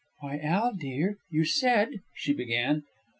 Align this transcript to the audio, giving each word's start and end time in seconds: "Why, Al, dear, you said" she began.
"Why, 0.21 0.39
Al, 0.39 0.73
dear, 0.73 1.19
you 1.29 1.45
said" 1.45 2.01
she 2.15 2.33
began. 2.33 2.85